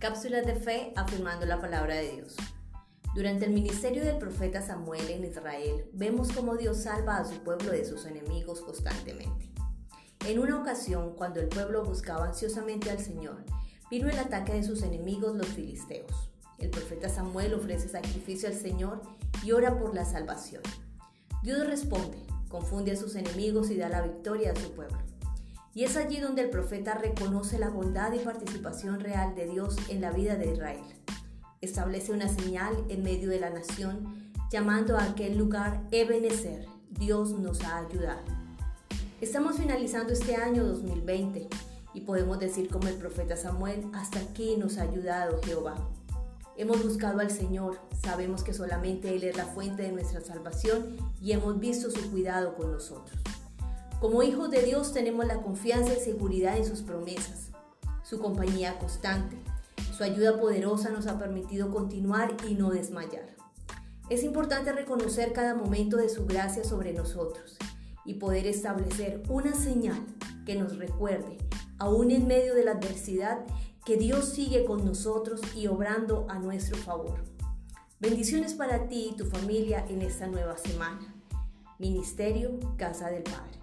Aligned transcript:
Cápsulas 0.00 0.46
de 0.46 0.54
fe 0.54 0.94
afirmando 0.96 1.44
la 1.44 1.60
palabra 1.60 1.94
de 1.96 2.12
Dios. 2.12 2.34
Durante 3.14 3.44
el 3.44 3.52
ministerio 3.52 4.02
del 4.02 4.16
profeta 4.16 4.62
Samuel 4.62 5.10
en 5.10 5.26
Israel, 5.26 5.90
vemos 5.92 6.32
cómo 6.32 6.56
Dios 6.56 6.78
salva 6.84 7.18
a 7.18 7.24
su 7.26 7.42
pueblo 7.42 7.70
de 7.70 7.84
sus 7.84 8.06
enemigos 8.06 8.62
constantemente. 8.62 9.52
En 10.26 10.38
una 10.38 10.58
ocasión, 10.58 11.14
cuando 11.16 11.38
el 11.38 11.50
pueblo 11.50 11.84
buscaba 11.84 12.24
ansiosamente 12.24 12.90
al 12.90 12.98
Señor, 12.98 13.44
vino 13.90 14.08
el 14.08 14.18
ataque 14.18 14.54
de 14.54 14.62
sus 14.62 14.82
enemigos 14.82 15.36
los 15.36 15.48
filisteos. 15.48 16.30
El 16.56 16.70
profeta 16.70 17.10
Samuel 17.10 17.52
ofrece 17.52 17.90
sacrificio 17.90 18.48
al 18.48 18.54
Señor 18.54 19.02
y 19.44 19.52
ora 19.52 19.78
por 19.78 19.94
la 19.94 20.06
salvación. 20.06 20.62
Dios 21.42 21.66
responde, 21.66 22.24
confunde 22.48 22.92
a 22.92 22.96
sus 22.96 23.16
enemigos 23.16 23.70
y 23.70 23.76
da 23.76 23.90
la 23.90 24.00
victoria 24.00 24.52
a 24.52 24.56
su 24.56 24.72
pueblo. 24.72 25.09
Y 25.72 25.84
es 25.84 25.96
allí 25.96 26.18
donde 26.18 26.42
el 26.42 26.50
profeta 26.50 26.94
reconoce 26.94 27.58
la 27.58 27.68
bondad 27.68 28.12
y 28.12 28.18
participación 28.18 28.98
real 28.98 29.34
de 29.36 29.46
Dios 29.46 29.76
en 29.88 30.00
la 30.00 30.10
vida 30.10 30.34
de 30.34 30.52
Israel. 30.52 30.80
Establece 31.60 32.12
una 32.12 32.28
señal 32.28 32.74
en 32.88 33.02
medio 33.04 33.30
de 33.30 33.38
la 33.38 33.50
nación, 33.50 34.32
llamando 34.50 34.96
a 34.96 35.04
aquel 35.04 35.38
lugar 35.38 35.82
Ebenezer, 35.92 36.66
Dios 36.90 37.38
nos 37.38 37.62
ha 37.62 37.78
ayudado. 37.78 38.24
Estamos 39.20 39.58
finalizando 39.58 40.12
este 40.12 40.34
año 40.34 40.64
2020 40.64 41.48
y 41.94 42.00
podemos 42.00 42.40
decir 42.40 42.68
como 42.68 42.88
el 42.88 42.96
profeta 42.96 43.36
Samuel, 43.36 43.86
hasta 43.92 44.18
aquí 44.18 44.56
nos 44.56 44.78
ha 44.78 44.82
ayudado 44.82 45.40
Jehová. 45.44 45.76
Hemos 46.56 46.82
buscado 46.82 47.20
al 47.20 47.30
Señor, 47.30 47.78
sabemos 48.02 48.42
que 48.42 48.54
solamente 48.54 49.14
Él 49.14 49.22
es 49.22 49.36
la 49.36 49.46
fuente 49.46 49.82
de 49.82 49.92
nuestra 49.92 50.20
salvación 50.20 50.96
y 51.20 51.32
hemos 51.32 51.60
visto 51.60 51.90
su 51.90 52.10
cuidado 52.10 52.56
con 52.56 52.72
nosotros. 52.72 53.20
Como 54.00 54.22
hijos 54.22 54.50
de 54.50 54.62
Dios 54.62 54.94
tenemos 54.94 55.26
la 55.26 55.42
confianza 55.42 55.92
y 55.92 56.00
seguridad 56.00 56.56
en 56.56 56.64
sus 56.64 56.80
promesas, 56.80 57.50
su 58.02 58.18
compañía 58.18 58.78
constante. 58.78 59.36
Su 59.94 60.04
ayuda 60.04 60.40
poderosa 60.40 60.88
nos 60.88 61.06
ha 61.06 61.18
permitido 61.18 61.70
continuar 61.70 62.34
y 62.48 62.54
no 62.54 62.70
desmayar. 62.70 63.36
Es 64.08 64.24
importante 64.24 64.72
reconocer 64.72 65.34
cada 65.34 65.54
momento 65.54 65.98
de 65.98 66.08
su 66.08 66.24
gracia 66.24 66.64
sobre 66.64 66.94
nosotros 66.94 67.58
y 68.06 68.14
poder 68.14 68.46
establecer 68.46 69.22
una 69.28 69.52
señal 69.52 70.00
que 70.46 70.56
nos 70.56 70.78
recuerde, 70.78 71.36
aún 71.76 72.10
en 72.10 72.26
medio 72.26 72.54
de 72.54 72.64
la 72.64 72.72
adversidad, 72.72 73.44
que 73.84 73.98
Dios 73.98 74.30
sigue 74.30 74.64
con 74.64 74.82
nosotros 74.82 75.42
y 75.54 75.66
obrando 75.66 76.24
a 76.30 76.38
nuestro 76.38 76.78
favor. 76.78 77.22
Bendiciones 78.00 78.54
para 78.54 78.88
ti 78.88 79.10
y 79.12 79.16
tu 79.16 79.26
familia 79.26 79.84
en 79.90 80.00
esta 80.00 80.26
nueva 80.26 80.56
semana. 80.56 81.14
Ministerio 81.78 82.58
Casa 82.78 83.10
del 83.10 83.24
Padre. 83.24 83.59